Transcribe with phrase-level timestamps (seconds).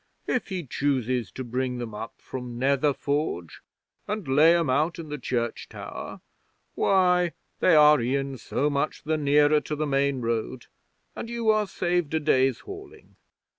[0.25, 3.61] If he chooses to bring them up from Nether Forge
[4.07, 6.21] and lay 'em out in the church tower,
[6.73, 10.65] why, they are e'en so much the nearer to the main road
[11.15, 13.15] and you are saved a day's hauling.